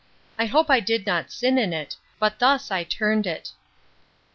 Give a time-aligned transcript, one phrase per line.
[0.39, 3.57] I hope I did not sin in it; but thus I turned it: I.